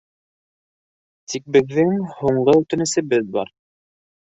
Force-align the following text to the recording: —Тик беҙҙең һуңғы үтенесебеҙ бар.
—Тик 1.35 1.45
беҙҙең 1.57 1.95
һуңғы 2.17 2.59
үтенесебеҙ 2.65 3.33
бар. 3.41 3.59